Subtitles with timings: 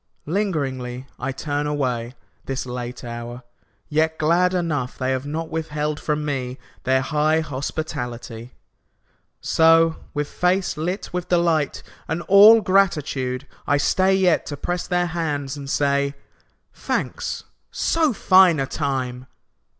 [0.25, 2.15] Lingeringly I turn away,
[2.45, 3.43] This late hour,
[3.87, 8.55] yet glad enough They have not withheld from me Their high hospitality.
[9.41, 15.05] So, with face lit with delight And all gratitude, I stay Yet to press their
[15.05, 16.15] hands and say,
[16.73, 17.43] "Thanks.
[17.71, 19.27] So fine a time